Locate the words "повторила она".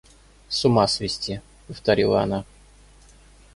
1.67-2.43